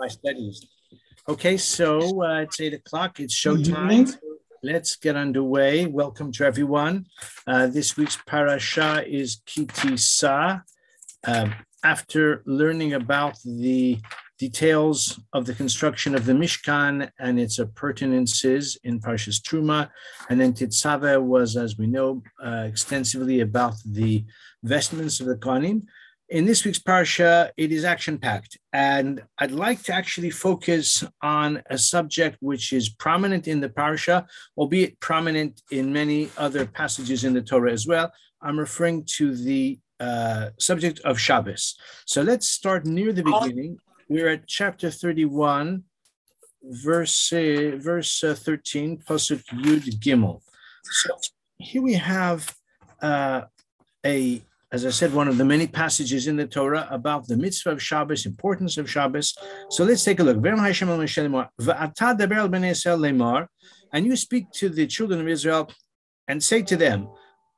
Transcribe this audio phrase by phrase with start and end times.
[0.00, 0.66] my studies.
[1.28, 3.20] Okay, so uh, it's eight o'clock.
[3.20, 4.16] It's showtime.
[4.62, 5.84] Let's get underway.
[5.84, 7.04] Welcome to everyone.
[7.46, 10.62] Uh, this week's parasha is Ki Tisa.
[11.26, 11.54] Um,
[11.84, 13.98] after learning about the
[14.38, 19.90] details of the construction of the Mishkan and its appurtenances in Parshas Truma,
[20.30, 24.24] and then Tetzaveh was, as we know, uh, extensively about the
[24.62, 25.82] vestments of the Kohanim.
[26.30, 31.60] In this week's parsha, it is action packed, and I'd like to actually focus on
[31.68, 37.32] a subject which is prominent in the parsha, albeit prominent in many other passages in
[37.34, 38.12] the Torah as well.
[38.40, 41.76] I'm referring to the uh, subject of Shabbos.
[42.06, 43.78] So let's start near the beginning.
[44.08, 45.82] We're at chapter 31,
[46.62, 50.42] verse uh, verse uh, 13, pasuk Yud Gimel.
[50.84, 51.18] So
[51.58, 52.54] here we have
[53.02, 53.42] uh,
[54.06, 54.42] a
[54.72, 57.82] as I said, one of the many passages in the Torah about the mitzvah of
[57.82, 59.36] Shabbos, importance of Shabbos.
[59.68, 60.36] So let's take a look.
[63.92, 65.72] And you speak to the children of Israel
[66.28, 67.08] and say to them,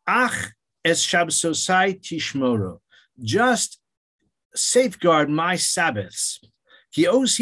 [0.06, 2.78] Ach es Shabbosai tishmoro,
[3.22, 3.78] just
[4.54, 6.40] safeguard my Sabbaths.
[6.94, 7.38] Because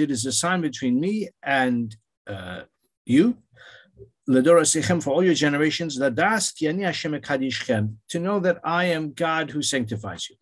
[0.00, 1.96] it is a sign between me and
[2.26, 2.62] uh,
[3.06, 3.38] you
[4.26, 6.10] for all your generations, to
[8.14, 10.36] know that I am God who sanctifies you.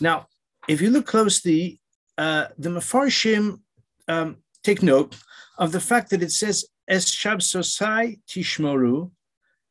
[0.00, 0.26] Now,
[0.68, 1.80] if you look closely,
[2.18, 3.60] uh, the Mefarshim
[4.08, 5.16] um, take note
[5.58, 9.10] of the fact that it says, Es Shab Sosai Tishmoru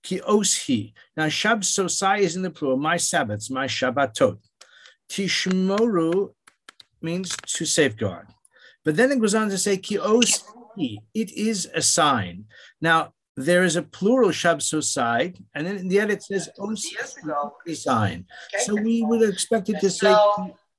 [0.03, 0.93] Ki Oshi.
[1.17, 4.37] Now, Shab Sosai is in the plural, my Sabbaths, my Shabbatot.
[5.09, 6.33] Tishmoru
[7.01, 8.27] means to safeguard.
[8.83, 12.45] But then it goes on to say, Ki Oshi, it is a sign.
[12.79, 13.13] Now,
[13.45, 16.85] there is a plural shabsosai, and then in the end it says os
[17.73, 18.25] sign.
[18.59, 20.13] So we would expect it to say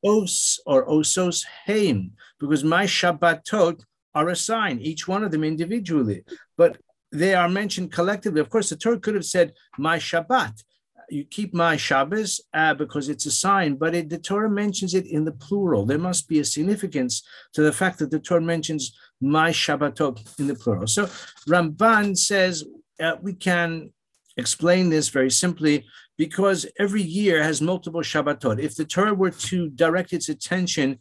[0.04, 6.24] os or osos heim, because my Shabbatot are a sign, each one of them individually.
[6.56, 6.78] But
[7.10, 8.40] they are mentioned collectively.
[8.40, 10.62] Of course, the Torah could have said my Shabbat.
[11.10, 15.06] You keep my Shabbos uh, because it's a sign, but it, the Torah mentions it
[15.06, 15.84] in the plural.
[15.84, 17.22] There must be a significance
[17.54, 20.86] to the fact that the Torah mentions my Shabbatot in the plural.
[20.86, 21.06] So
[21.48, 22.64] Ramban says
[23.00, 23.92] uh, we can
[24.36, 25.84] explain this very simply
[26.16, 28.60] because every year has multiple Shabbatot.
[28.60, 30.98] If the Torah were to direct its attention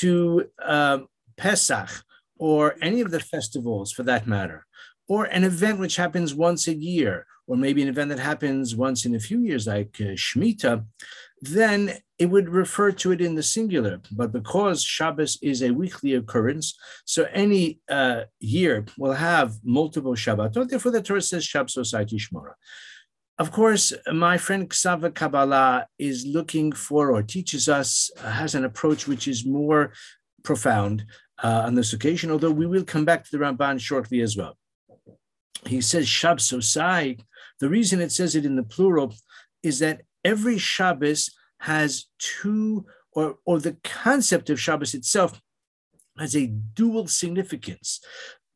[0.00, 0.98] to uh,
[1.36, 1.90] Pesach
[2.38, 4.66] or any of the festivals for that matter,
[5.08, 9.04] or an event which happens once a year, or maybe an event that happens once
[9.04, 10.86] in a few years, like uh, Shemitah,
[11.42, 14.00] then it would refer to it in the singular.
[14.10, 16.66] But because Shabbos is a weekly occurrence,
[17.04, 20.70] so any uh, year will have multiple Shabbatot.
[20.70, 22.54] Therefore, the Torah says Shabbososai Shmora.
[23.38, 28.64] Of course, my friend K'sav ve-ha-Kabbalah is looking for or teaches us, uh, has an
[28.64, 29.92] approach which is more
[30.42, 31.04] profound
[31.44, 34.56] uh, on this occasion, although we will come back to the Ramban shortly as well.
[35.66, 37.20] He says Shabbososai.
[37.62, 39.14] The reason it says it in the plural
[39.62, 41.30] is that every Shabbos
[41.60, 45.40] has two, or, or the concept of Shabbos itself
[46.18, 48.00] has a dual significance.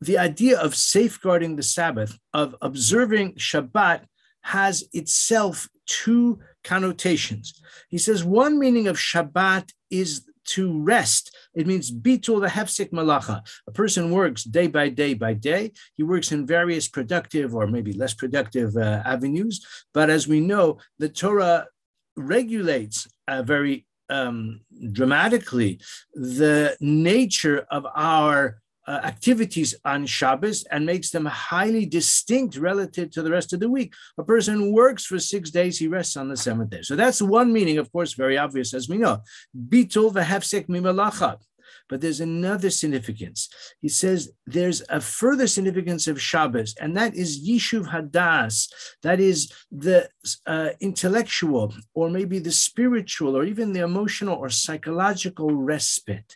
[0.01, 4.01] The idea of safeguarding the Sabbath, of observing Shabbat,
[4.41, 7.53] has itself two connotations.
[7.87, 11.35] He says one meaning of Shabbat is to rest.
[11.53, 13.41] It means bitul the hefsek malacha.
[13.67, 15.71] A person works day by day by day.
[15.95, 19.65] He works in various productive or maybe less productive uh, avenues.
[19.93, 21.67] But as we know, the Torah
[22.15, 25.79] regulates uh, very um, dramatically
[26.13, 33.21] the nature of our uh, activities on Shabbos and makes them highly distinct relative to
[33.21, 33.93] the rest of the week.
[34.17, 36.81] A person works for six days, he rests on the seventh day.
[36.81, 39.19] So that's one meaning, of course, very obvious as we know.
[39.69, 41.37] Bitul v'hefsek mimalacha.
[41.89, 43.49] But there's another significance.
[43.81, 48.67] He says there's a further significance of Shabbos, and that is Yishuv Hadas.
[49.03, 50.09] That is the
[50.45, 56.35] uh, intellectual, or maybe the spiritual, or even the emotional or psychological respite.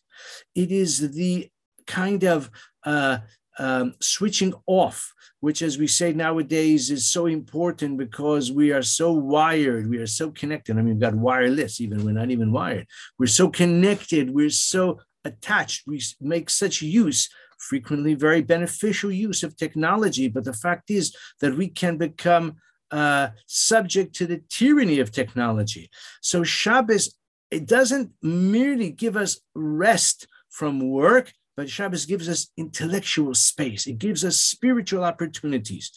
[0.56, 1.50] It is the
[1.92, 2.50] kind of
[2.86, 3.18] uh,
[3.60, 9.12] um, switching off, which, as we say nowadays, is so important because we are so
[9.12, 10.72] wired, we are so connected.
[10.72, 12.88] I mean, we've got wireless, even we're not even wired.
[13.20, 19.56] We're so connected, we're so attached, we make such use, frequently very beneficial use of
[19.56, 20.28] technology.
[20.28, 22.56] But the fact is that we can become
[22.92, 25.90] uh, subject to the tyranny of technology.
[26.22, 27.16] So Shabbos,
[27.50, 33.88] it doesn't merely give us rest from work, but Shabbos gives us intellectual space.
[33.88, 35.92] It gives us spiritual opportunities.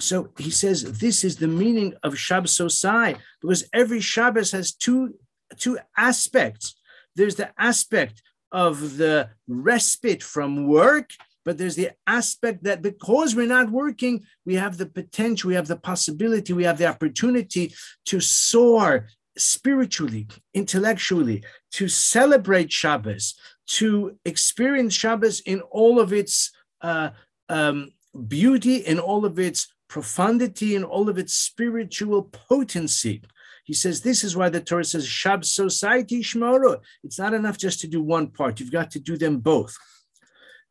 [0.00, 5.14] So he says this is the meaning of Shabbososai, because every Shabbos has two,
[5.56, 6.74] two aspects.
[7.16, 11.10] There's the aspect of the respite from work,
[11.44, 15.68] but there's the aspect that because we're not working, we have the potential, we have
[15.68, 17.74] the possibility, we have the opportunity
[18.06, 23.34] to soar spiritually, intellectually, to celebrate Shabbos,
[23.66, 27.10] to experience Shabbos in all of its uh,
[27.48, 27.92] um,
[28.28, 33.22] beauty, in all of its profundity, in all of its spiritual potency.
[33.64, 36.80] He says this is why the Torah says Shabbososai shmoro.
[37.02, 38.60] It's not enough just to do one part.
[38.60, 39.76] You've got to do them both.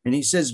[0.04, 0.52] And he says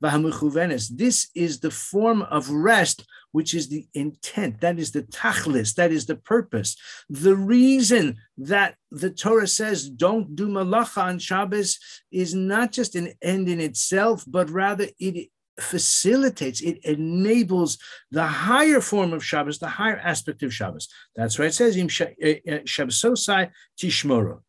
[0.00, 4.60] this is the form of rest, which is the intent.
[4.60, 5.74] That is the tachlis.
[5.74, 6.76] That is the purpose.
[7.08, 11.78] The reason that the Torah says don't do malacha on Shabbos
[12.10, 15.30] is not just an end in itself, but rather it
[15.60, 17.78] facilitates, it enables
[18.10, 20.88] the higher form of Shabbos, the higher aspect of Shabbos.
[21.14, 24.40] That's why it says, Im eh, eh, Shabbososai Tishmoro.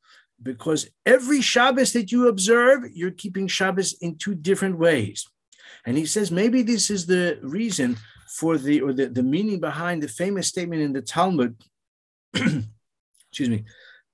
[0.42, 5.27] Because every Shabbos that you observe, you're keeping Shabbos in two different ways.
[5.86, 7.98] And he says maybe this is the reason
[8.28, 11.56] for the, or the, the meaning behind the famous statement in the Talmud,
[12.33, 13.66] excuse me,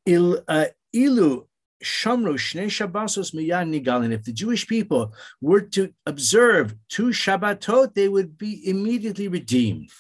[0.05, 1.45] Il, uh, ilu
[1.83, 4.11] Shamro Shnei Shabbosos Miyan Nigalin.
[4.11, 9.91] If the Jewish people were to observe two Shabbatot, they would be immediately redeemed.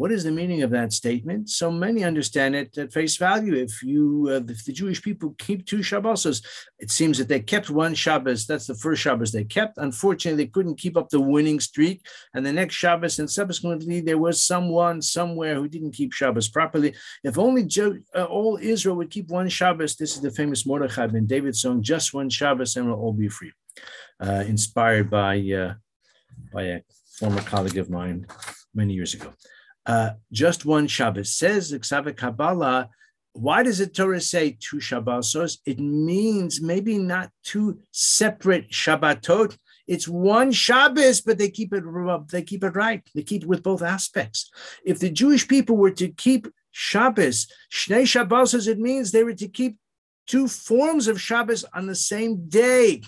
[0.00, 1.50] What is the meaning of that statement?
[1.50, 3.54] So many understand it at face value.
[3.54, 6.42] If you, uh, if the Jewish people keep two Shabbosos,
[6.78, 8.46] it seems that they kept one Shabbos.
[8.46, 9.76] That's the first Shabbos they kept.
[9.76, 12.06] Unfortunately, they couldn't keep up the winning streak.
[12.32, 16.94] And the next Shabbos, and subsequently, there was someone somewhere who didn't keep Shabbos properly.
[17.22, 17.68] If only
[18.16, 21.82] uh, all Israel would keep one Shabbos, this is the famous Mordechai ben David song,
[21.82, 23.52] "Just One Shabbos, and we'll all be free."
[24.18, 25.74] Uh, inspired by uh,
[26.54, 26.80] by a
[27.18, 28.26] former colleague of mine
[28.72, 29.34] many years ago
[29.86, 31.34] uh, just one Shabbos.
[31.34, 32.90] Says the Kabbalah,
[33.32, 35.58] why does the Torah say two Shabbosos?
[35.64, 39.56] It means maybe not two separate Shabbatot.
[39.86, 41.84] It's one Shabbos, but they keep it
[42.28, 43.02] they keep it right.
[43.14, 44.50] They keep it with both aspects.
[44.84, 49.48] If the Jewish people were to keep Shabbos, Shnei Shabbosos, it means they were to
[49.48, 49.76] keep
[50.26, 53.02] two forms of Shabbos on the same day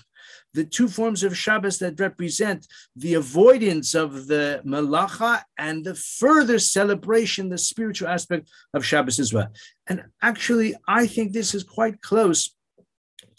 [0.55, 6.59] the two forms of Shabbos that represent the avoidance of the malacha and the further
[6.59, 9.49] celebration, the spiritual aspect of Shabbos as well.
[9.87, 12.55] And actually, I think this is quite close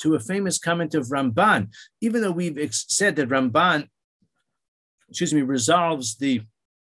[0.01, 1.69] to a famous comment of Ramban,
[2.01, 3.87] even though we've said that Ramban,
[5.09, 6.41] excuse me, resolves the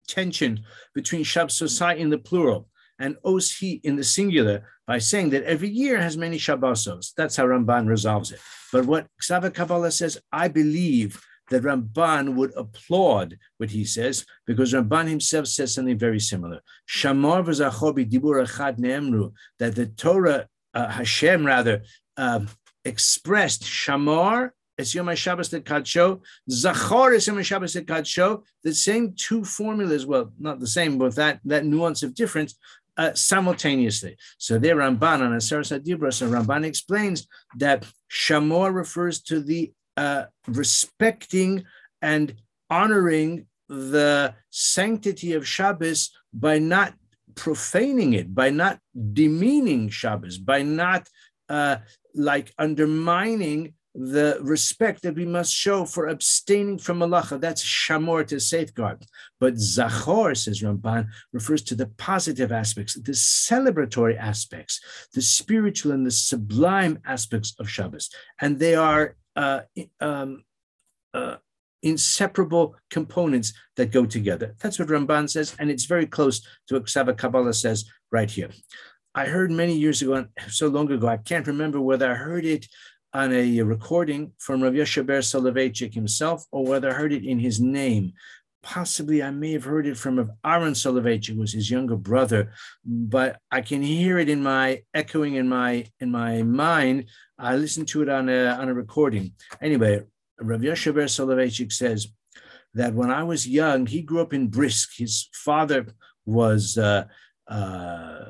[0.08, 0.62] tension
[0.96, 2.68] between Shabbososai in the plural
[3.00, 7.14] and Oshi in the singular by saying that every year has many Shabbosos.
[7.16, 8.40] That's how Ramban resolves it.
[8.72, 14.74] But what K'sav ve-ha-Kabbalah says, I believe that Ramban would applaud what he says because
[14.74, 16.62] Ramban himself says something very similar.
[16.90, 21.84] Shamar v'zachobi dibur achad neemru, that the Torah, uh, Hashem rather,
[22.18, 22.42] uh,
[22.84, 26.22] expressed Shamar it's Yom HaShabbos that Kadsho.
[26.50, 28.44] Zachor is Yom HaShabbos that Kadsho.
[28.64, 32.56] The same two formulas, well, not the same, but that, that nuance of difference
[32.98, 34.18] uh, simultaneously.
[34.38, 37.28] So there, Ramban on Aseres Hadibros, so Ramban explains
[37.58, 41.64] that Shamor refers to the uh, respecting
[42.02, 42.36] and
[42.70, 46.94] honoring the sanctity of Shabbos by not
[47.36, 48.80] profaning it, by not
[49.14, 51.08] demeaning Shabbos, by not
[51.50, 51.78] uh,
[52.16, 57.42] like undermining the respect that we must show for abstaining from malacha.
[57.42, 59.04] That's shamor to safeguard.
[59.40, 64.80] But zachor, says Ramban, refers to the positive aspects, the celebratory aspects,
[65.14, 68.12] the spiritual and the sublime aspects of Shabbos.
[68.40, 69.62] And they are uh,
[70.00, 70.44] um,
[71.16, 71.38] uh,
[71.82, 74.56] inseparable components that go together.
[74.60, 78.52] That's what Ramban says, and it's very close to what K'sav ve-ha-Kabbalah says right here.
[79.16, 82.68] I heard many years ago, so long ago, I can't remember whether I heard it
[83.18, 87.40] on a recording from Rav Yoshe Ber Soloveitchik himself, or whether I heard it in
[87.40, 88.14] his name.
[88.62, 92.52] Possibly I may have heard it from Aaron Soloveitchik, who was his younger brother,
[92.86, 97.06] but I can hear it in my echoing in my in my mind.
[97.40, 99.34] I listened to it on a on a recording.
[99.64, 100.04] Anyway,
[100.40, 102.10] Rav Yoshe Ber Soloveitchik says
[102.76, 104.92] that when I was young, he grew up in Brisk.
[104.96, 105.88] His father
[106.28, 107.06] was uh,
[107.50, 108.26] uh,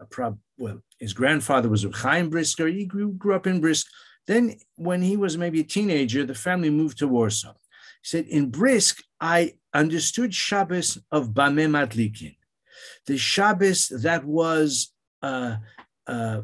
[0.00, 2.68] a prob- well, his grandfather was a Chaim Brisker.
[2.68, 3.86] He grew, grew up in Brisk.
[4.26, 7.52] Then, when he was maybe a teenager, the family moved to Warsaw.
[8.02, 12.36] He said, In Brisk, I understood Shabbos of Bameh Madlikin,
[13.06, 15.56] the Shabbos that was uh,
[16.06, 16.42] uh,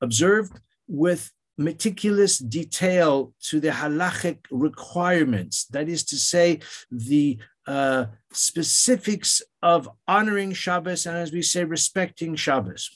[0.00, 5.66] observed with meticulous detail to the halachic requirements.
[5.66, 12.34] That is to say, the uh, specifics of honoring Shabbos and, as we say, respecting
[12.34, 12.90] Shabbos.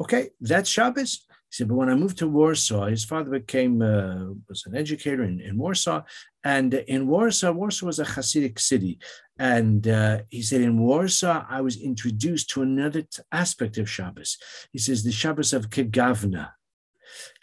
[0.00, 1.26] Okay, that's Shabbos.
[1.50, 5.24] He said, but when I moved to Warsaw, his father became uh, was an educator
[5.24, 6.02] in, in Warsaw,
[6.44, 9.00] and in Warsaw, Warsaw was a Hasidic city,
[9.36, 14.38] and uh, he said in Warsaw I was introduced to another t- aspect of Shabbos.
[14.70, 16.50] He says the Shabbos of Kegavna.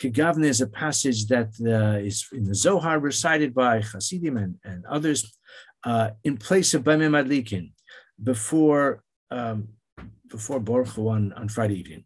[0.01, 4.85] Kegavna is a passage that uh, is in the Zohar recited by Hasidim and, and
[4.85, 5.37] others
[5.83, 7.71] uh, in place of Bameh Madlikin
[8.23, 9.67] before um,
[10.29, 12.05] before Barchu on, on Friday evening.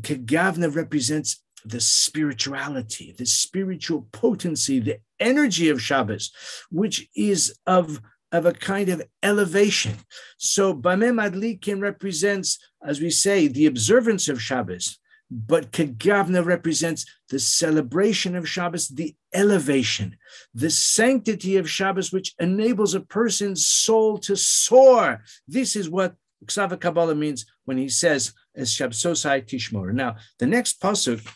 [0.00, 6.30] Kegavna represents the spirituality, the spiritual potency, the energy of Shabbos,
[6.70, 8.00] which is of,
[8.32, 9.96] of a kind of elevation.
[10.36, 14.98] So Bameh Madlikin represents, as we say, the observance of Shabbos,
[15.30, 20.16] but Kegavna represents the celebration of Shabbos, the elevation,
[20.52, 25.22] the sanctity of Shabbos, which enables a person's soul to soar.
[25.48, 28.78] This is what K'sav ve-ha-Kabbalah means when he says, as.
[28.80, 31.26] Now, the next pasuk,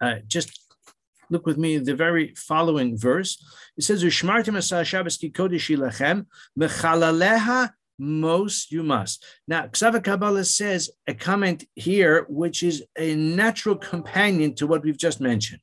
[0.00, 0.60] uh, just
[1.30, 3.42] look with me the very following verse.
[3.76, 6.26] It says, Ushmartim asa Shabbos ki kodesh ilachem,
[6.58, 9.24] mechalaleha most you must.
[9.46, 14.98] Now, K'sav ve-ha-Kabbalah says a comment here, which is a natural companion to what we've
[14.98, 15.60] just mentioned.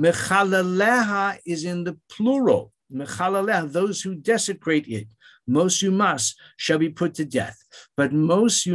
[0.00, 2.72] Mechalaleha is in the plural.
[2.92, 5.08] Mechalaleha, those who desecrate it
[5.46, 7.58] must shall be put to death.
[7.96, 8.66] But must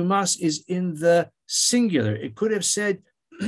[0.42, 2.16] is in the singular.
[2.16, 3.02] It could have said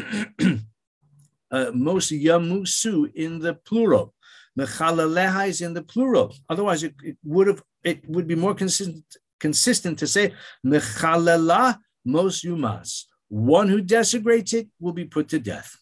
[1.52, 4.14] uh, most yamusu in the plural.
[4.58, 6.36] Mechalaleha is in the plural.
[6.50, 9.06] Otherwise, it, it, would have it would be more consistent
[9.40, 10.34] consistent to say
[10.66, 13.08] mechalala most you must.
[13.30, 15.78] One who desecrates it will be put to death.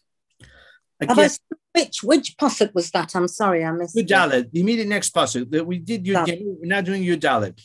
[1.00, 1.30] Again,
[1.78, 3.14] which which pasuk was that?
[3.14, 3.96] I'm sorry, I missed.
[3.96, 6.04] Yudalit, the immediate next pasuk that we did.
[6.04, 6.26] Yud,
[6.60, 7.60] we're now doing Yudalit.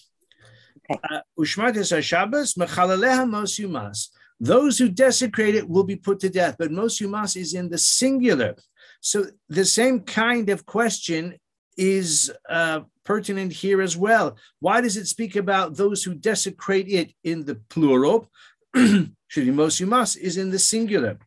[0.89, 4.10] Uh, Shabbos mechalaleha mos yumas.
[4.39, 7.77] Those who desecrate it will be put to death, but mos yumas is in the
[7.77, 8.55] singular.
[9.01, 11.36] So the same kind of question
[11.77, 14.38] is uh, pertinent here as well.
[14.60, 18.29] Why does it speak about those who desecrate it in the plural?
[18.75, 21.17] Should be mos yumas is in the singular.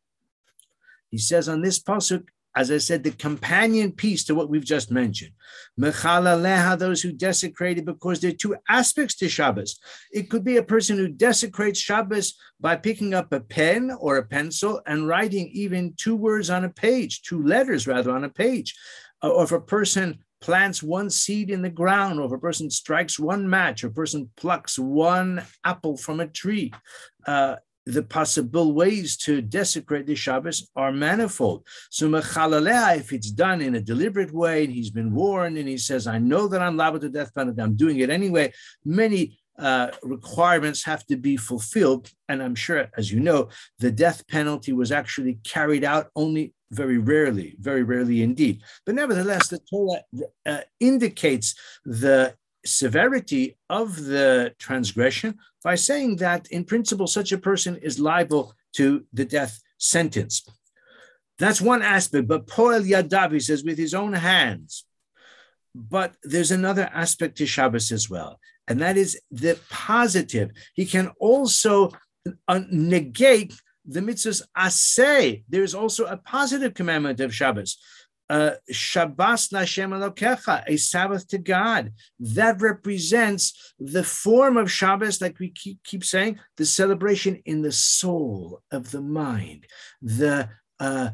[1.10, 2.24] He says on this pasuk,
[2.56, 5.32] as I said, the companion piece to what we've just mentioned.
[5.78, 9.78] Mechalaleha, those who desecrate it, because there are two aspects to Shabbos.
[10.10, 14.24] It could be a person who desecrates Shabbos by picking up a pen or a
[14.24, 18.74] pencil and writing even two words on a page, two letters rather on a page.
[19.22, 22.70] Uh, or if a person plants one seed in the ground, or if a person
[22.70, 26.72] strikes one match, or a person plucks one apple from a tree,
[27.26, 27.56] uh,
[27.86, 31.66] the possible ways to desecrate the Shabbos are manifold.
[31.88, 36.06] So if it's done in a deliberate way, and he's been warned, and he says,
[36.06, 37.62] "I know that I'm liable to death penalty.
[37.62, 38.52] I'm doing it anyway."
[38.84, 44.26] Many uh, requirements have to be fulfilled, and I'm sure, as you know, the death
[44.26, 48.62] penalty was actually carried out only very rarely, very rarely indeed.
[48.84, 50.02] But nevertheless, the Torah
[50.44, 52.34] uh, indicates the
[52.66, 59.04] severity of the transgression by saying that, in principle, such a person is liable to
[59.12, 60.46] the death sentence.
[61.38, 64.84] That's one aspect, but Poel Yadav, he says, with his own hands.
[65.74, 70.50] But there's another aspect to Shabbos as well, and that is the positive.
[70.74, 71.90] He can also
[72.48, 73.54] uh, negate
[73.84, 75.44] the mitzvahs asay.
[75.48, 77.76] There's also a positive commandment of Shabbos
[78.28, 81.92] uh, Shabbos Lashem Elokecha, a Sabbath to God.
[82.18, 87.72] That represents the form of Shabbos, like we keep, keep saying, the celebration in the
[87.72, 89.66] soul of the mind,
[90.02, 90.48] the
[90.80, 91.10] uh,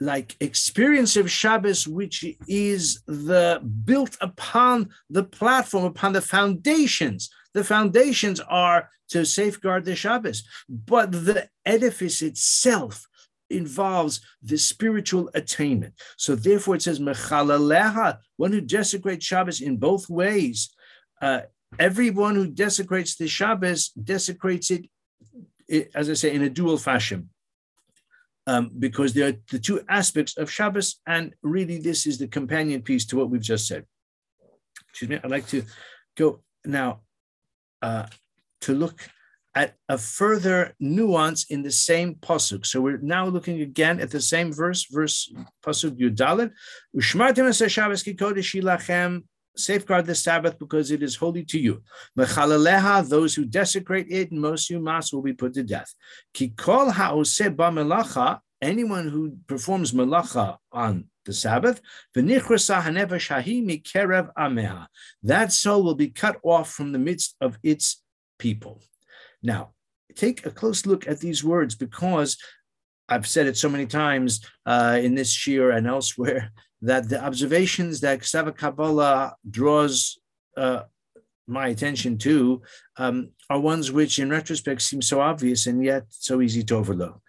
[0.00, 7.30] like experience of Shabbos, which is the built upon the platform, upon the foundations.
[7.54, 13.06] The foundations are to safeguard the Shabbos, but the edifice itself
[13.52, 15.94] involves the spiritual attainment.
[16.16, 20.74] So therefore it says, Mechalaleha, one who desecrates Shabbos in both ways.
[21.20, 21.42] Uh,
[21.78, 24.88] everyone who desecrates the Shabbos desecrates it,
[25.94, 27.30] as I say, in a dual fashion.
[28.44, 32.82] Um, because there are the two aspects of Shabbos, and really this is the companion
[32.82, 33.86] piece to what we've just said.
[34.88, 35.62] Excuse me, I'd like to
[36.16, 37.02] go now
[37.82, 38.06] uh,
[38.62, 39.08] to look
[39.54, 42.64] at a further nuance in the same pasuk.
[42.64, 45.32] So we're now looking again at the same verse, verse
[45.64, 46.52] pasuk Yudalit.
[46.96, 49.22] Ushmartim Shabbos lachem.
[49.54, 51.82] Safeguard the Sabbath because it is holy to you.
[52.18, 55.92] Mechalaleha, those who desecrate it, most you will be put to death.
[56.32, 61.82] Kikol ha'oseh ba melacha, anyone who performs melacha on the Sabbath,
[64.38, 64.88] ameha,
[65.22, 68.02] that soul will be cut off from the midst of its
[68.38, 68.80] people.
[69.42, 69.72] Now,
[70.14, 72.36] take a close look at these words because
[73.08, 78.00] I've said it so many times uh, in this year and elsewhere that the observations
[78.00, 80.18] that K'sav ve-ha-Kabbalah draws
[80.56, 80.82] uh,
[81.46, 82.62] my attention to
[82.96, 87.20] um, are ones which, in retrospect, seem so obvious and yet so easy to overlook.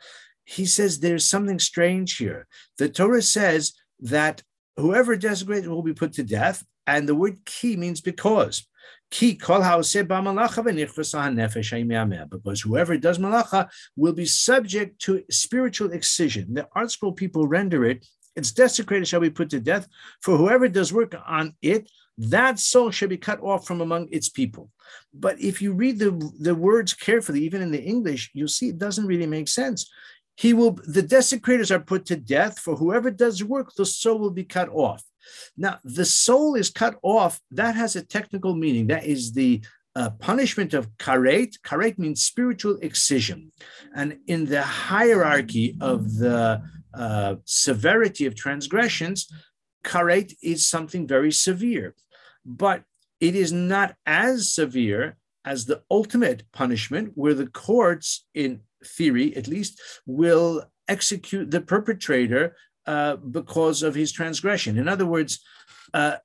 [0.46, 2.48] He says there's something strange here.
[2.78, 4.42] The Torah says that
[4.78, 8.68] whoever desecrates will be put to death, and the word ki means because.
[12.32, 16.54] Because whoever does malacha will be subject to spiritual excision.
[16.54, 18.06] The ArtScroll people render it,
[18.36, 19.88] its desecrated shall be put to death,
[20.22, 24.30] for whoever does work on it, that soul shall be cut off from among its
[24.30, 24.70] people.
[25.14, 28.78] But if you read the, the words carefully, even in the English, you'll see it
[28.78, 29.90] doesn't really make sense.
[30.36, 34.32] He will, the desecrators are put to death, for whoever does work, the soul will
[34.32, 35.04] be cut off.
[35.58, 37.40] Now, the soul is cut off.
[37.52, 38.88] That has a technical meaning.
[38.88, 39.62] That is the
[39.96, 41.60] uh, punishment of karet.
[41.64, 43.52] Karet means spiritual excision.
[43.96, 46.62] And in the hierarchy of the
[46.94, 49.32] uh, severity of transgressions,
[49.84, 51.96] karet is something very severe.
[52.46, 52.84] But
[53.20, 59.48] it is not as severe as the ultimate punishment, where the courts, in theory at
[59.48, 64.78] least, will execute the perpetrator uh, because of his transgression.
[64.78, 65.40] In other words,
[65.94, 66.18] uh,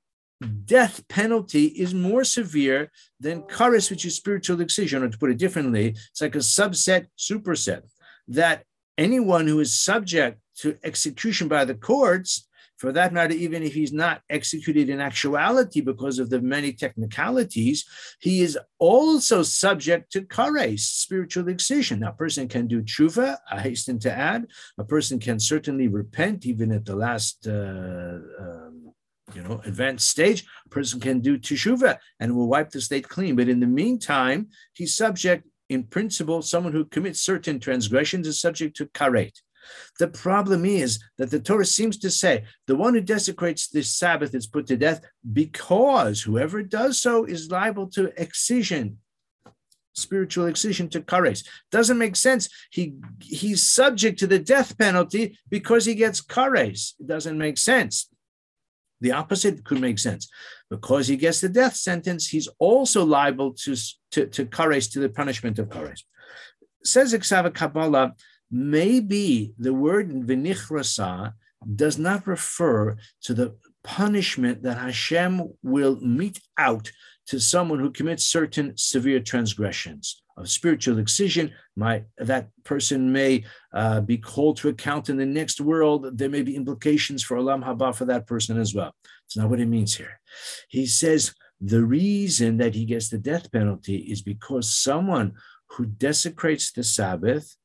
[0.65, 5.37] death penalty is more severe than kares, which is spiritual excision, or to put it
[5.37, 7.83] differently, it's like a subset, superset,
[8.27, 8.63] that
[8.97, 12.47] anyone who is subject to execution by the courts
[12.79, 17.85] for that matter, even if he's not executed in actuality because of the many technicalities,
[18.21, 22.03] he is also subject to kares, spiritual excision.
[22.03, 24.47] A person can do tshuva, I hasten to add.
[24.77, 27.45] A person can certainly repent even at the last.
[27.45, 28.93] Uh, um,
[29.35, 33.35] you know, advanced stage, a person can do teshuva and will wipe the state clean.
[33.35, 38.75] But in the meantime, he's subject, in principle, someone who commits certain transgressions is subject
[38.77, 39.33] to karet.
[39.99, 44.33] The problem is that the Torah seems to say the one who desecrates this Sabbath
[44.33, 45.01] is put to death
[45.33, 48.97] because whoever does so is liable to excision,
[49.93, 51.45] spiritual excision to kares.
[51.71, 52.49] Doesn't make sense.
[52.71, 56.93] He he's subject to the death penalty because he gets kares.
[56.99, 58.09] It doesn't make sense.
[59.01, 60.29] The opposite could make sense.
[60.69, 63.75] Because he gets the death sentence, he's also liable to,
[64.11, 66.03] to, to kares, to the punishment of kares.
[66.83, 68.13] Says Iksava Kabbalah,
[68.51, 71.33] maybe the word vinichrasa
[71.75, 76.91] does not refer to the punishment that Hashem will mete out
[77.27, 81.51] to someone who commits certain severe transgressions of spiritual excision.
[81.75, 86.17] My, that person may uh, be called to account in the next world.
[86.17, 88.95] There may be implications for Olam Haba for that person as well.
[89.25, 90.19] It's not what it means here.
[90.69, 95.33] He says the reason that he gets the death penalty is because someone
[95.71, 97.55] who desecrates the Sabbath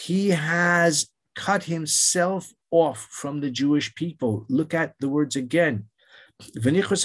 [0.00, 4.46] he has cut himself off from the Jewish people.
[4.48, 5.84] Look at the words again.
[6.54, 7.04] Because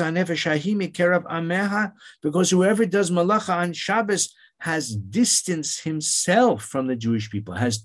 [2.50, 7.84] whoever does malacha on Shabbos has distanced himself from the Jewish people, has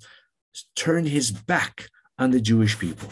[0.76, 3.08] turned his back on the Jewish people.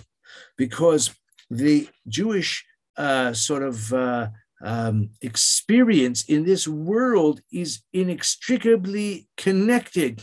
[0.57, 1.11] Because
[1.50, 2.64] the Jewish
[2.96, 4.29] uh, sort of uh,
[4.62, 10.22] um, experience in this world is inextricably connected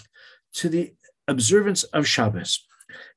[0.54, 0.94] to the
[1.28, 2.68] observance of Shabbos.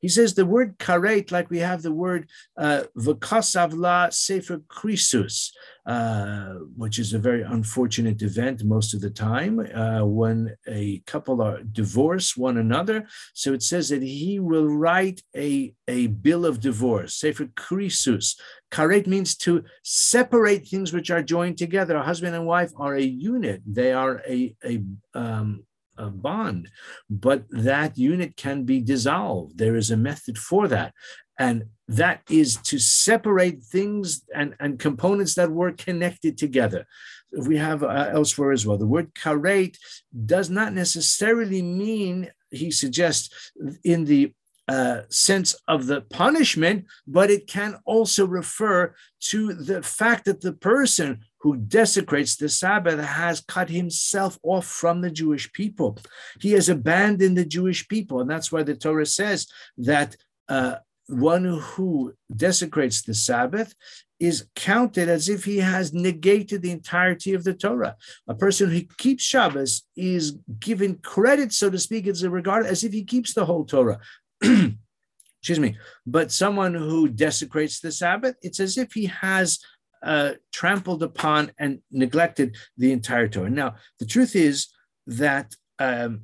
[0.01, 5.51] He says the word karet, like we have the word v'kasavla uh, sefer krisus,
[5.87, 11.43] uh, which is a very unfortunate event most of the time uh, when a couple
[11.43, 13.07] are divorce one another.
[13.35, 18.39] So it says that he will write a, a bill of divorce, sefer krisus.
[18.71, 21.97] Karet means to separate things which are joined together.
[21.97, 23.63] A husband and wife are a unit.
[23.67, 24.83] They are a, a
[25.15, 25.70] um, a
[26.09, 26.71] bond,
[27.09, 29.59] but that unit can be dissolved.
[29.59, 30.95] There is a method for that.
[31.39, 36.87] And that is to separate things and, and components that were connected together.
[37.33, 38.77] We have uh, elsewhere as well.
[38.79, 39.77] The word karet
[40.27, 43.53] does not necessarily mean, he suggests,
[43.85, 44.33] in the
[44.71, 50.53] uh, sense of the punishment, but it can also refer to the fact that the
[50.53, 55.99] person who desecrates the Sabbath has cut himself off from the Jewish people.
[56.41, 58.21] He has abandoned the Jewish people.
[58.21, 60.17] And that's why the Torah says that
[60.49, 60.77] uh,
[61.09, 63.75] one who desecrates the Sabbath
[64.21, 67.97] is counted as if he has negated the entirety of the Torah.
[68.29, 72.93] A person who keeps Shabbos is given credit, so to speak, as regard as if
[72.93, 73.99] he keeps the whole Torah.
[75.41, 75.77] Excuse me.
[76.07, 79.59] But someone who desecrates the Sabbath, it's as if he has
[80.03, 83.51] uh, trampled upon and neglected the entire Torah.
[83.51, 84.69] Now, the truth is
[85.07, 86.23] that um,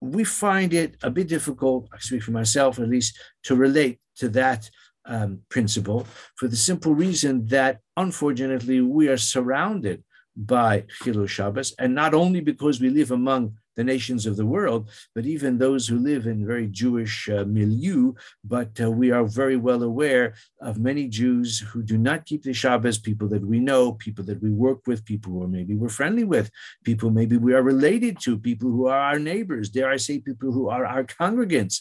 [0.00, 4.28] we find it a bit difficult, I speak for myself at least, to relate to
[4.30, 4.68] that
[5.04, 10.04] um, principle for the simple reason that unfortunately we are surrounded
[10.36, 14.90] by Chilul Shabbos, and not only because we live among the nations of the world,
[15.14, 18.12] but even those who live in very Jewish uh, milieu.
[18.44, 22.52] But uh, we are very well aware of many Jews who do not keep the
[22.52, 26.24] Shabbos, people that we know, people that we work with, people who maybe we're friendly
[26.24, 26.50] with,
[26.84, 30.52] people maybe we are related to, people who are our neighbors, dare I say, people
[30.52, 31.80] who are our congregants.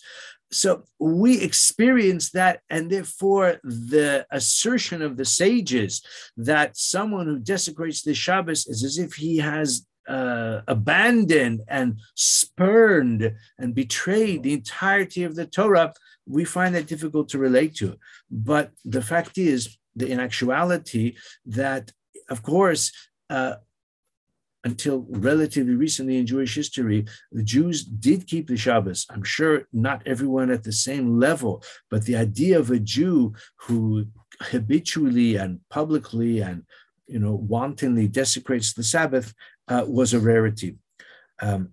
[0.52, 6.04] So we experience that, and therefore the assertion of the sages
[6.36, 13.34] that someone who desecrates the Shabbos is as if he has uh, abandoned and spurned
[13.58, 15.94] and betrayed the entirety of the Torah,
[16.28, 17.98] we find that difficult to relate to.
[18.30, 21.92] But the fact is, the, in actuality, that
[22.30, 22.92] of course,
[23.30, 23.56] uh,
[24.64, 29.08] until relatively recently in Jewish history, the Jews did keep the Shabbos.
[29.10, 34.06] I'm sure not everyone at the same level, but the idea of a Jew who
[34.40, 36.64] habitually and publicly and
[37.08, 39.34] you know wantonly desecrates the Sabbath
[39.68, 40.78] uh, was a rarity.
[41.42, 41.70] Um,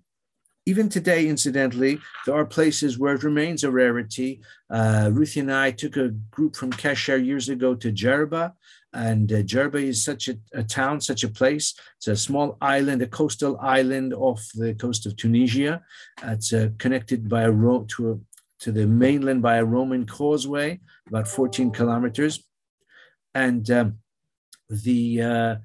[0.69, 4.43] even today, incidentally, there are places where it remains a rarity.
[4.69, 8.53] Uh, Ruthie and I took a group from Kesher years ago to Jerba,
[8.93, 11.75] and uh, Jerba is such a, a, town, such a place.
[11.97, 15.83] It's a small island, a coastal island off the coast of Tunisia.
[16.23, 18.19] it's uh, connected by a road to a,
[18.61, 22.45] to the mainland by a Roman causeway, about 14 kilometers.
[23.35, 23.99] And um,
[24.69, 25.57] the uh,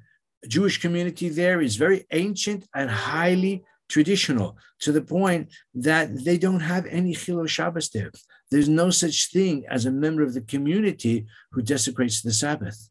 [0.48, 6.62] Jewish community there is very ancient and highly traditional to the point that they don't
[6.62, 8.12] have any Chilul Shabbos there.
[8.52, 12.90] There's no such thing as a member of the community who desecrates the Sabbath.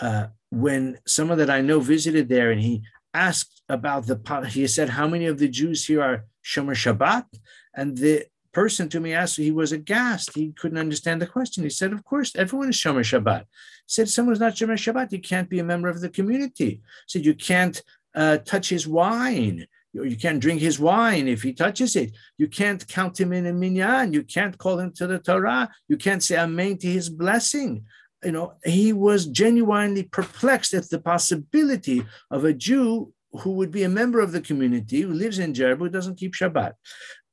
[0.00, 2.82] Uh, when someone that I know visited there and he
[3.14, 4.18] asked about the,
[4.50, 7.26] he said, How many of the Jews here are Shomer Shabbat?
[7.74, 8.26] And the
[8.56, 10.34] person to me asked, he was aghast.
[10.34, 11.62] He couldn't understand the question.
[11.62, 13.42] He said, Of course, everyone is Shomer Shabbat.
[13.86, 15.12] He said, Someone's not Shomer Shabbat.
[15.12, 16.70] You can't be a member of the community.
[16.70, 17.76] He said, You can't
[18.14, 19.66] uh, touch his wine.
[19.92, 22.10] You can't drink his wine if he touches it.
[22.38, 24.14] You can't count him in a minyan.
[24.14, 25.68] You can't call him to the Torah.
[25.88, 27.84] You can't say amen to his blessing.
[28.24, 31.98] You know, he was genuinely perplexed at the possibility
[32.30, 35.84] of a Jew who would be a member of the community who lives in Jericho
[35.84, 36.72] who doesn't keep Shabbat.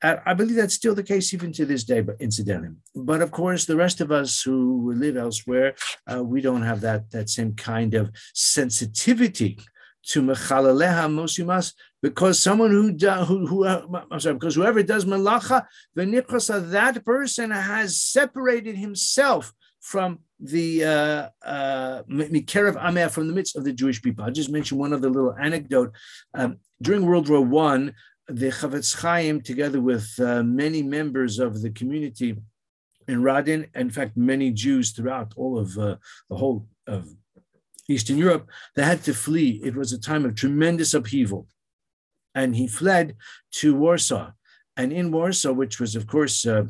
[0.04, 2.76] I believe that's still the case even to this day, but incidentally.
[2.94, 5.76] But of course, the rest of us who live elsewhere,
[6.12, 9.60] uh, we don't have that, that same kind of sensitivity
[10.08, 12.92] to mechalaleha mos yumas because someone who
[13.24, 19.54] who, who uh, I'm sorry because whoever does malacha v'nikrasa that person has separated himself
[19.80, 24.24] from the uh, uh, Mikerev Ameh from the midst of the Jewish people.
[24.24, 25.94] I'll just mention one other little anecdote.
[26.34, 27.94] Um, during World War One,
[28.28, 32.38] the Chafetz Chaim, together with uh, many members of the community
[33.08, 35.96] in Radin, in fact, many Jews throughout all of uh,
[36.30, 37.10] the whole of
[37.90, 39.62] Eastern Europe, they had to flee.
[39.64, 41.48] It was a time of tremendous upheaval.
[42.36, 43.16] And he fled
[43.54, 44.32] to Warsaw.
[44.76, 46.64] And in Warsaw, which was, of course, uh,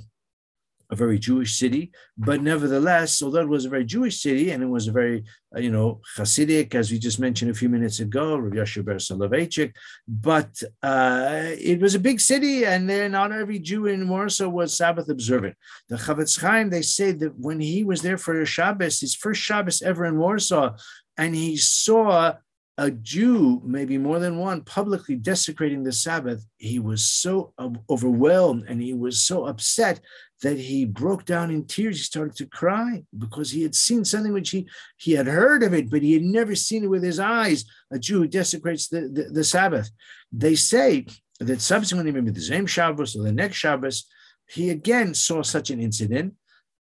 [0.93, 4.71] a very Jewish city, but nevertheless, although it was a very Jewish city and it
[4.77, 5.23] was a very,
[5.55, 8.95] uh, you know, Hasidic, as we just mentioned a few minutes ago, Rav Yoshe Ber
[8.95, 9.73] Soloveitchik,
[10.07, 10.51] but
[10.81, 15.09] uh, it was a big city and then not every Jew in Warsaw was Sabbath
[15.09, 15.55] observant.
[15.89, 19.81] The Chafetz Chaim, they say that when he was there for Shabbos, his first Shabbos
[19.81, 20.77] ever in Warsaw,
[21.17, 22.35] and he saw
[22.77, 27.53] a Jew, maybe more than one, publicly desecrating the Sabbath, he was so
[27.89, 29.99] overwhelmed and he was so upset
[30.43, 31.97] that he broke down in tears.
[31.97, 35.73] He started to cry because he had seen something which he, he had heard of
[35.73, 39.01] it, but he had never seen it with his eyes a Jew who desecrates the,
[39.07, 39.89] the, the Sabbath.
[40.31, 41.05] They say
[41.39, 44.05] that subsequently, maybe the same Shabbos or the next Shabbos,
[44.47, 46.33] he again saw such an incident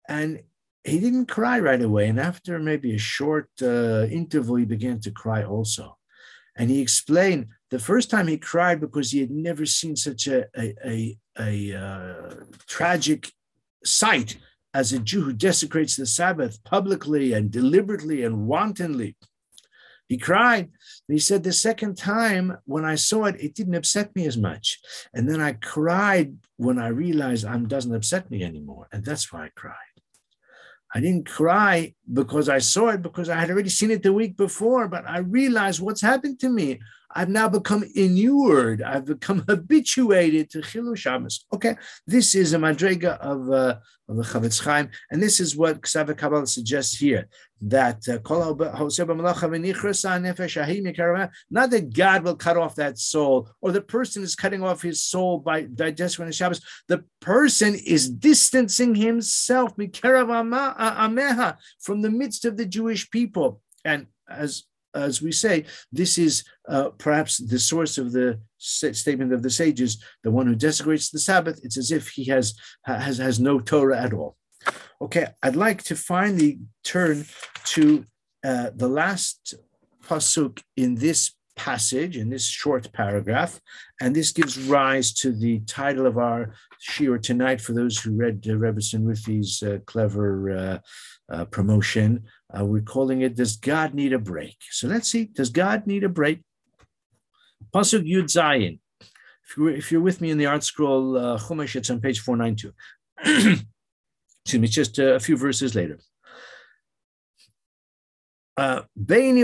[0.08, 0.42] and
[0.82, 2.08] he didn't cry right away.
[2.08, 5.96] And after maybe a short uh, interval, he began to cry also.
[6.56, 10.46] And he explained the first time he cried because he had never seen such a,
[10.58, 12.34] a, a, a uh,
[12.66, 13.30] tragic
[13.84, 14.38] sight
[14.74, 19.16] as a Jew who desecrates the Sabbath publicly and deliberately and wantonly.
[20.08, 20.64] He cried.
[20.64, 24.36] And he said, The second time when I saw it, it didn't upset me as
[24.36, 24.78] much.
[25.14, 28.88] And then I cried when I realized it doesn't upset me anymore.
[28.92, 29.74] And that's why I cried.
[30.94, 34.36] I didn't cry because I saw it, because I had already seen it the week
[34.36, 36.80] before, but I realized what's happened to me.
[37.14, 38.82] I've now become inured.
[38.82, 41.46] I've become habituated to Chilul Shabbos.
[41.52, 43.76] Okay, this is a madrega of, uh,
[44.08, 47.28] of the Chofetz Chaim, and this is what K'sav ve-ha-Kabbalah suggests here
[47.64, 48.18] that uh,
[51.50, 55.02] not that God will cut off that soul, or the person is cutting off his
[55.02, 56.60] soul by digesting the Shabbos.
[56.88, 59.90] The person is distancing himself from
[62.02, 67.38] the midst of the Jewish people, and as as we say, this is uh, perhaps
[67.38, 70.02] the source of the statement of the sages.
[70.22, 74.00] The one who desecrates the Sabbath, it's as if he has has has no Torah
[74.00, 74.36] at all.
[75.00, 77.24] Okay, I'd like to finally turn
[77.64, 78.04] to
[78.44, 79.54] uh, the last
[80.04, 83.60] pasuk in this passage, in this short paragraph,
[84.00, 86.54] and this gives rise to the title of our
[86.88, 87.60] shiur tonight.
[87.60, 90.78] For those who read uh, Rebbetzin Riffi's uh, clever uh,
[91.32, 92.24] uh, promotion,
[92.58, 95.24] uh, we're calling it "Does God Need a Break?" So let's see.
[95.24, 96.42] Does God need a break?
[97.74, 98.78] Pasuk Yud Zayin.
[99.00, 102.72] If you're, if you're with me in the ArtScroll uh, Chumash, it's on page 492.
[104.44, 105.98] Excuse me, just a few verses later.
[108.56, 109.34] Uh, between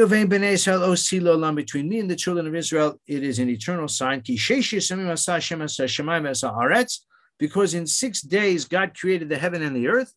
[1.89, 4.23] me and the children of Israel, it is an eternal sign.
[7.39, 10.13] Because in six days God created the heaven and the earth.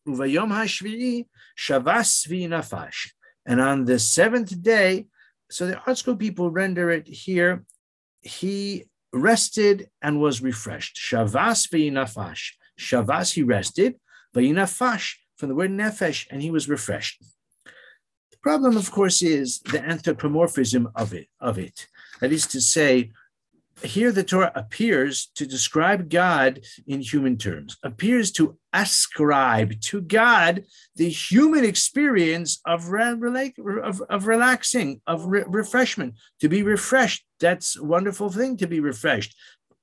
[3.45, 5.05] And on the seventh day,
[5.49, 7.63] so the ArtScroll people render it here,
[8.21, 10.95] he rested and was refreshed.
[10.97, 12.51] Shavas v'inafash.
[12.79, 13.95] Shavas, he rested.
[14.36, 17.21] V'inafash, from the word nefesh, and he was refreshed.
[17.65, 21.27] The problem, of course, is the anthropomorphism of it.
[21.39, 21.88] Of it.
[22.21, 23.12] That is to say,
[23.83, 30.63] here the Torah appears to describe God in human terms, appears to ascribe to God
[30.95, 37.25] the human experience of, of, of relaxing, of re- refreshment, to be refreshed.
[37.39, 39.35] That's a wonderful thing to be refreshed.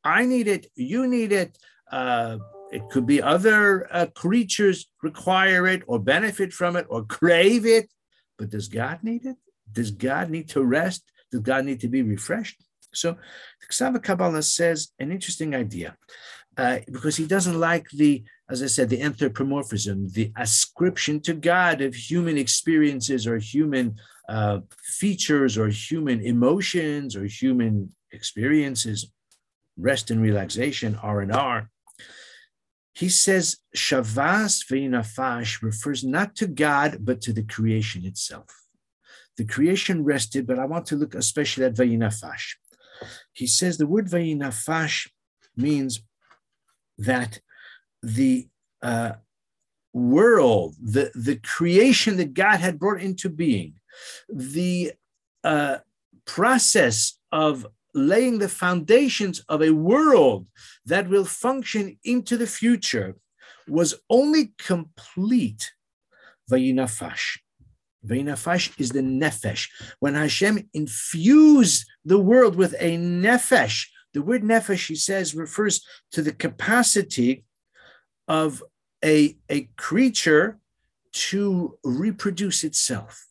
[0.05, 1.59] I need it, you need it.
[1.91, 2.39] Uh,
[2.71, 7.91] it could be other uh, creatures require it or benefit from it or crave it.
[8.37, 9.37] But does God need it?
[9.73, 11.03] Does God need to rest?
[11.31, 12.63] Does God need to be refreshed?
[12.95, 13.17] So
[13.61, 15.97] the K'sav ve-ha-Kabbalah says an interesting idea
[16.57, 21.81] uh, because he doesn't like the, as I said, the anthropomorphism, the ascription to God
[21.81, 23.97] of human experiences or human
[24.29, 29.11] uh, features or human emotions or human experiences,
[29.77, 31.71] rest and relaxation, R and R.
[32.95, 38.49] He says Shavas Ve'inafash refers not to God, but to the creation itself.
[39.37, 42.57] The creation rested, but I want to look especially at Ve'inafash.
[43.33, 45.09] He says the word vayinafash
[45.57, 46.01] means
[46.99, 47.41] that
[48.03, 48.49] the
[48.83, 49.13] uh,
[49.93, 53.75] world, the, the creation that God had brought into being,
[54.29, 54.93] the
[55.45, 55.79] uh,
[56.25, 60.47] process of laying the foundations of a world
[60.87, 63.17] that will function into the future
[63.67, 65.73] was only complete
[66.51, 67.39] vayinafash.
[68.09, 69.69] Vayinafash is the nefesh.
[70.01, 76.23] When Hashem infused the world with a nefesh, the word nefesh, he says, refers to
[76.23, 77.45] the capacity
[78.27, 78.63] of
[79.05, 80.59] a, a creature
[81.13, 83.27] to reproduce itself.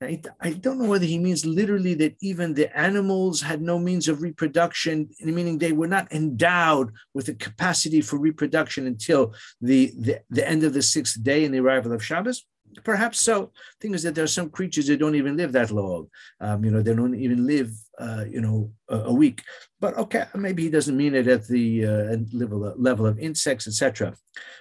[0.00, 4.08] I, I don't know whether he means literally that even the animals had no means
[4.08, 10.18] of reproduction, meaning they were not endowed with the capacity for reproduction until the, the,
[10.30, 12.44] the end of the sixth day and the arrival of Shabbos.
[12.84, 13.52] Perhaps so.
[13.80, 16.08] Thing is that there are some creatures that don't even live that long.
[16.40, 19.42] Um, you know, they don't even live, uh, you know, a, a, week.
[19.80, 24.14] But okay, maybe he doesn't mean it at the uh, level, level of insects, etc.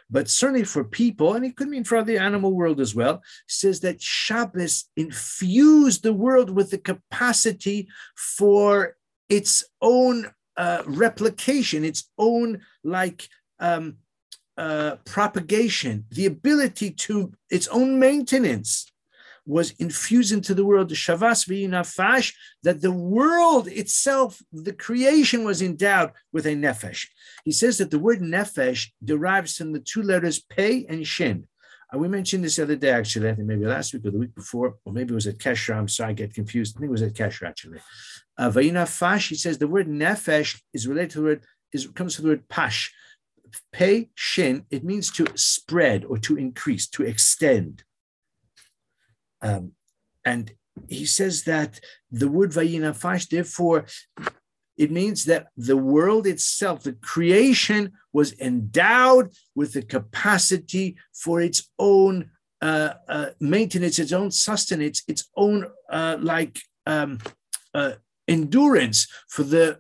[0.09, 3.79] But certainly for people, and it could mean for the animal world as well, says
[3.81, 8.97] that Shabbos infused the world with the capacity for
[9.29, 13.27] its own uh, replication, its own like
[13.59, 13.97] um,
[14.61, 18.85] uh, propagation, the ability to its own maintenance
[19.43, 25.63] was infused into the world, the Shavas V'inafash, that the world itself, the creation was
[25.63, 27.07] endowed with a nefesh.
[27.43, 31.47] He says that the word nefesh derives from the two letters pei and shin.
[31.91, 34.19] Uh, we mentioned this the other day, actually, I think maybe last week or the
[34.19, 35.75] week before, or maybe it was at Kesher.
[35.75, 36.77] I'm sorry, I get confused.
[36.77, 37.79] I think it was at Kesher, actually.
[38.37, 41.43] Uh, V'inafash, he says the word nefesh is related to the word,
[41.73, 42.93] is, comes from the word pash,
[43.73, 47.83] pei shin, it means to spread or to increase, to extend.
[49.41, 49.73] Um,
[50.25, 50.51] and
[50.87, 51.79] he says that
[52.11, 53.85] the word vayinafash, therefore,
[54.77, 61.69] it means that the world itself, the creation, was endowed with the capacity for its
[61.77, 67.19] own uh, uh, maintenance, its own sustenance, its own uh, like um,
[67.73, 67.93] uh,
[68.27, 69.79] endurance, for the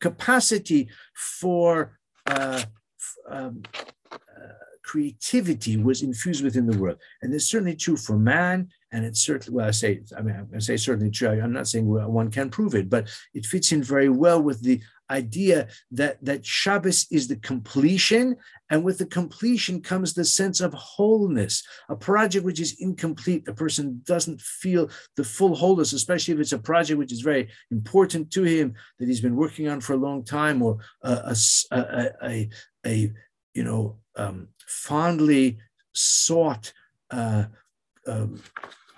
[0.00, 2.62] capacity for uh,
[3.28, 3.62] um,
[4.12, 4.16] uh,
[4.82, 6.98] creativity was infused within the world.
[7.22, 8.68] And it's certainly true for man.
[8.92, 11.28] And it's certainly, well, I say, I mean, I say certainly true.
[11.28, 14.80] I'm not saying one can prove it, but it fits in very well with the
[15.12, 18.36] idea that, that Shabbos is the completion.
[18.70, 21.62] And with the completion comes the sense of wholeness.
[21.88, 26.52] A project which is incomplete, a person doesn't feel the full wholeness, especially if it's
[26.52, 30.04] a project which is very important to him that he's been working on for a
[30.08, 31.36] long time or a, a,
[31.76, 32.50] a, a,
[32.86, 33.12] a
[33.54, 35.58] you know, um, fondly
[35.92, 36.72] sought
[37.10, 37.44] uh,
[38.06, 38.42] um,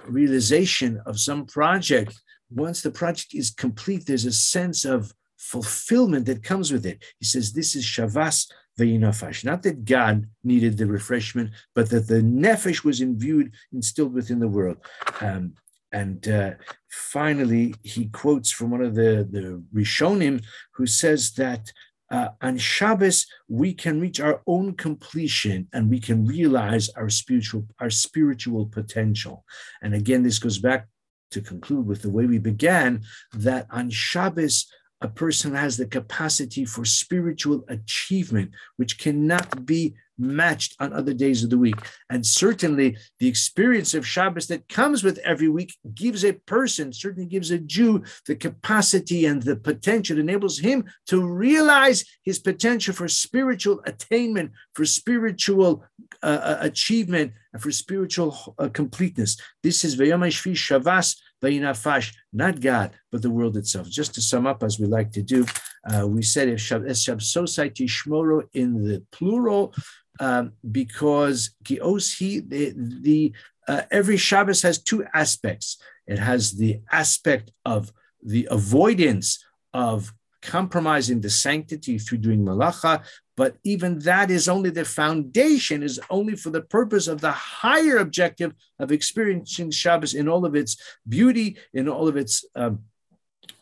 [0.06, 5.12] realization of some project, once the project is complete, there's a sense of
[5.44, 7.04] fulfillment that comes with it.
[7.18, 9.44] He says, This is Shavas Vayinafash.
[9.44, 14.48] Not that God needed the refreshment, but that the Nefesh was imbued, instilled within the
[14.48, 14.78] world.
[15.20, 15.54] Um,
[15.92, 16.52] and uh,
[16.88, 21.70] finally, he quotes from one of the, the Rishonim who says that
[22.10, 27.66] uh, on Shabbos, we can reach our own completion and we can realize our spiritual,
[27.80, 29.44] our spiritual potential.
[29.82, 30.88] And again, this goes back
[31.30, 33.02] to conclude with the way we began
[33.32, 34.66] that on Shabbos,
[35.00, 41.42] a person has the capacity for spiritual achievement, which cannot be matched on other days
[41.42, 41.74] of the week.
[42.08, 47.28] And certainly the experience of Shabbos that comes with every week gives a person, certainly
[47.28, 53.08] gives a Jew, the capacity and the potential, enables him to realize his potential for
[53.08, 55.84] spiritual attainment, for spiritual
[56.22, 59.36] uh, uh achievement, and for spiritual uh, completeness.
[59.62, 63.88] This is Vayom Shvi Shavas Vayinafash, not God, but the world itself.
[63.88, 65.44] Just to sum up, as we like to do,
[65.90, 69.74] uh, we said if Shabbososai Tishmoro in the plural,
[70.20, 73.32] um, because the, the
[73.66, 75.78] uh, every Shabbos has two aspects.
[76.06, 83.02] It has the aspect of the avoidance of compromising the sanctity through doing malacha,
[83.36, 87.98] but even that is only the foundation, is only for the purpose of the higher
[87.98, 90.76] objective of experiencing Shabbos in all of its
[91.08, 92.80] beauty, in all of its um,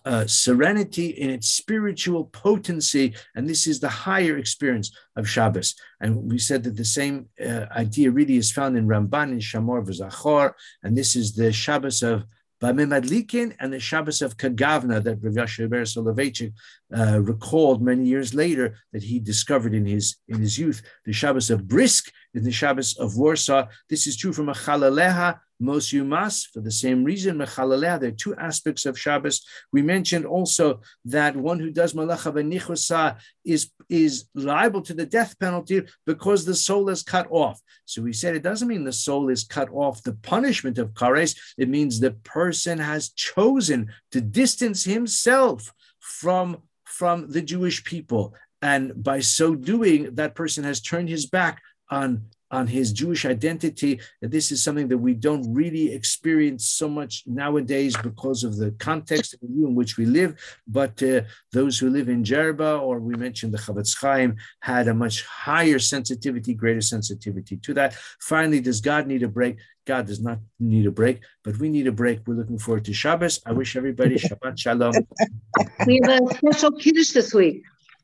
[0.05, 5.75] uh, serenity, in its spiritual potency, and this is the higher experience of Shabbos.
[6.01, 9.87] And we said that the same uh, idea really is found in Ramban in Shamor
[9.87, 12.25] v'Zachor, and this is the Shabbos of
[12.63, 16.53] Bameh Madlikin and the Shabbos of Kagavna that Rav Yoshe Ber Soloveitchik
[16.97, 20.81] uh, recalled many years later that he discovered in his in his youth.
[21.05, 23.67] The Shabbos of Brisk in the Shabbos of Warsaw.
[23.91, 28.13] This is true from a Chalaleha Mos Yumas, for the same reason, Mechalaleh, there are
[28.25, 29.47] two aspects of Shabbos.
[29.73, 35.39] We mentioned also that one who does Malacha Benichusa is, is liable to the death
[35.39, 37.61] penalty because the soul is cut off.
[37.85, 41.39] So we said it doesn't mean the soul is cut off the punishment of Kares,
[41.57, 48.35] it means the person has chosen to distance himself from, from the Jewish people.
[48.61, 54.01] And by so doing, that person has turned his back on on his Jewish identity.
[54.21, 58.71] That this is something that we don't really experience so much nowadays because of the
[58.73, 60.39] context in which we live.
[60.69, 64.95] But uh, those who live in Jerba, or we mentioned the Chofetz Chaim, had a
[64.95, 67.95] much higher sensitivity, greater sensitivity to that.
[68.21, 69.57] Finally, does God need a break?
[69.85, 72.21] God does not need a break, but we need a break.
[72.27, 73.41] We're looking forward to Shabbos.
[73.45, 74.95] I wish everybody Shabbat Shalom.
[75.87, 77.63] We have a special Kiddush this week.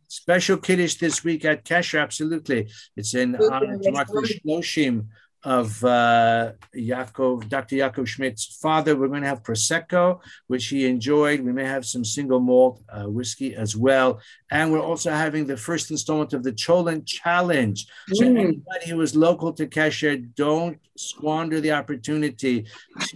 [0.09, 2.69] Special Kiddush this week at Kesher, absolutely.
[2.97, 5.07] It's in honor to Shloshim
[5.45, 7.77] of uh, Yaakov, Dr.
[7.77, 8.97] Yaakov Schmidt's father.
[8.97, 11.41] We're going to have Prosecco, which he enjoyed.
[11.41, 14.21] We may have some single malt uh, whiskey as well.
[14.51, 17.87] And we're also having the first installment of the Cholent Challenge.
[18.15, 18.39] So mm.
[18.39, 22.67] anybody who is local to Kesher, don't squander the opportunity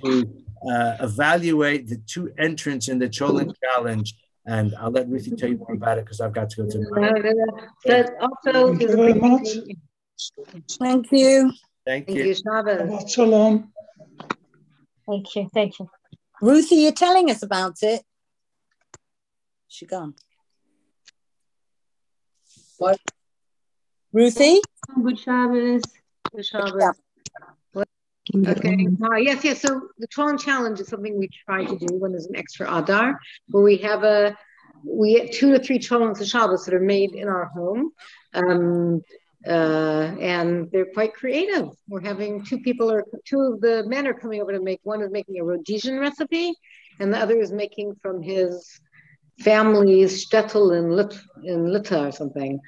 [0.05, 4.15] to uh, evaluate the two entrants in the Cholent Challenge.
[4.45, 6.79] And I'll let Ruthie tell you more about it because I've got to go to.
[6.79, 7.69] No, no, no.
[7.85, 9.49] But also, Thank you very much.
[10.79, 11.53] Thank you.
[11.87, 12.25] Thank, Thank you.
[12.25, 13.73] you Shalom.
[15.09, 15.51] Thank you.
[15.55, 15.89] Thank you.
[16.41, 18.03] Ruthie, you're telling us about it.
[19.69, 20.15] She gone.
[22.79, 22.99] What?
[24.13, 24.61] Ruthie?
[25.03, 25.83] Good Shabbos.
[26.35, 27.01] Good Shabbos.
[28.35, 28.87] Okay.
[29.03, 29.61] Uh, yes, yes.
[29.61, 33.19] So the Tron Challenge is something we try to do when there's an extra Adar,
[33.49, 34.37] where we have a
[34.85, 37.93] we have two to three Trons of Shabbos that are made in our home.
[38.35, 39.03] Um,
[39.47, 41.69] uh, and they're quite creative.
[41.89, 44.81] We're having two people or two of the men are coming over to make.
[44.85, 46.55] One is making a Rhodesian recipe,
[47.01, 48.81] and the other is making from his
[49.41, 52.61] family's shtetl in Lit in Lita or something.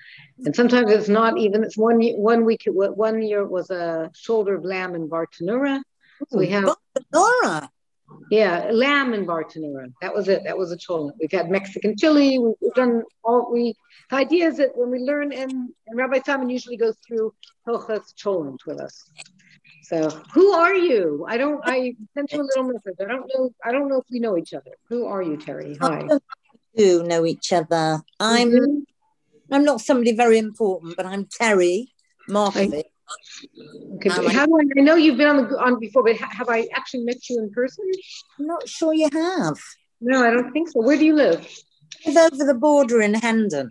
[0.45, 1.63] And sometimes it's not even.
[1.63, 2.63] It's one one week.
[2.67, 5.83] One year it was a shoulder of lamb in Bartenura.
[6.29, 6.75] So we have
[7.13, 7.69] Bartenura.
[8.31, 9.93] Yeah, lamb in Bartenura.
[10.03, 10.43] That was it.
[10.45, 11.15] That was a cholent.
[11.21, 12.39] We've had Mexican chili.
[12.39, 13.75] We've done all we.
[14.11, 15.51] The idea is that when we learn, and,
[15.87, 17.33] and Rabbi Simon usually goes through
[17.67, 19.11] Hilchas cholent with us.
[19.83, 21.25] So, who are you?
[21.29, 21.61] I don't.
[21.65, 22.97] I sent you a little message.
[23.01, 23.51] I don't know.
[23.65, 24.73] I don't know if we know each other.
[24.89, 25.77] Who are you, Terry?
[25.81, 26.07] Hi.
[26.77, 28.03] Do know each other.
[28.19, 28.51] I'm.
[28.51, 28.79] Mm-hmm.
[29.51, 31.93] I'm not somebody very important, but I'm Terry
[32.29, 32.85] Markovic.
[33.97, 36.49] Okay, um, how do I, I know you've been on the on before, but have
[36.49, 37.85] I actually met you in person?
[38.39, 39.59] I'm not sure you have.
[40.01, 40.81] No, I don't think so.
[40.81, 41.47] Where do you live?
[42.07, 43.71] I live over the border in Hendon.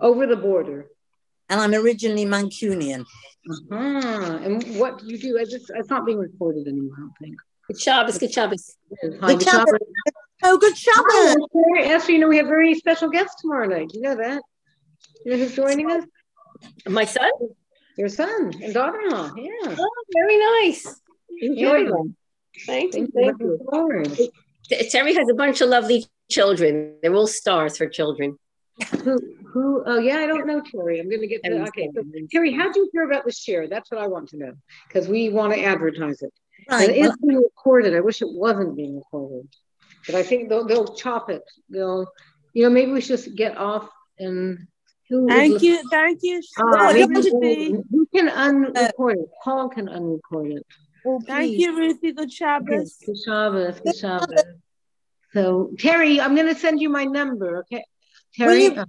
[0.00, 0.86] Over the border.
[1.50, 3.04] And I'm originally Mancunian.
[3.50, 4.38] Uh-huh.
[4.42, 5.36] And what do you do?
[5.36, 7.36] It's, it's not being recorded anymore, I don't think.
[7.66, 8.76] Good Shabbos, good Shabbos.
[9.20, 9.78] Hi, good Shabbos.
[10.46, 11.36] Oh, good Shabbos.
[11.54, 13.92] Oh, yes, you know, we have a very special guests tomorrow night.
[13.94, 14.42] You know that?
[15.24, 16.04] You know who's joining us?
[16.86, 17.30] My son?
[17.96, 19.32] Your son and daughter-in-law.
[19.36, 19.76] Yeah.
[19.78, 21.00] Oh, very nice.
[21.40, 21.90] Enjoy yeah.
[21.90, 22.16] them.
[22.66, 23.08] Thank you.
[23.14, 24.30] Thank you.
[24.90, 26.96] Terry has a bunch of lovely children.
[27.02, 28.38] They're all stars for children.
[29.04, 29.18] Who,
[29.52, 30.98] who, oh yeah, I don't know Terry.
[30.98, 31.88] I'm going to get to, okay.
[31.94, 33.70] So, Terry, how do you hear about the shiur?
[33.70, 34.52] That's what I want to know
[34.88, 36.32] because we want to advertise it.
[36.68, 36.90] Right.
[36.90, 37.94] It is being recorded.
[37.94, 39.48] I wish it wasn't being recorded,
[40.06, 41.42] but I think they'll, they'll chop it.
[41.68, 42.06] They'll,
[42.52, 43.88] you know, maybe we should just get off
[44.18, 44.66] and
[45.10, 46.40] thank you, thank you.
[46.58, 49.28] Uh, who, can unrecord it?
[49.42, 50.66] Paul can unrecord it.
[51.06, 52.12] Oh, thank you, Ruthie.
[52.12, 52.96] Good Shabbos.
[53.04, 53.80] Good Shabbos.
[53.80, 54.42] Good Shabbos.
[55.32, 57.84] So, Terry, I'm going to send you my number, okay?
[58.36, 58.68] Terry?
[58.68, 58.84] Will you,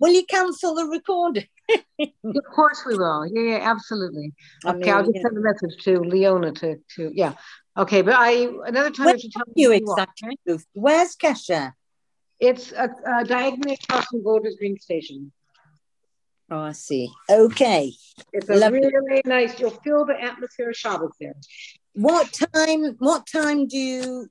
[0.00, 1.46] will you cancel the recording?
[2.00, 3.26] of course we will.
[3.26, 4.32] Yeah, yeah, absolutely.
[4.64, 7.34] Okay, I'll just send a message to Leona to, to yeah.
[7.76, 10.38] Okay, but I another time Where you tell you exactly.
[10.44, 11.72] You Where's Kesher?
[12.40, 15.32] It's a, a diagonally across from Golders Green Station.
[16.50, 17.08] Oh, I see.
[17.30, 17.92] Okay.
[18.32, 18.80] It's a Lovely.
[18.80, 19.60] really, really nice.
[19.60, 21.34] You'll feel the atmosphere of Shabbos there.
[21.94, 22.96] What time?
[22.98, 24.26] What time do you